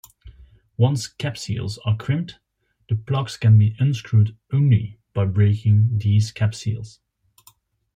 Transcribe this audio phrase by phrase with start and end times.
[0.77, 2.39] Once cap-seals are crimped,
[2.89, 6.99] the plugs can be unscrewed only by breaking these cap-seals.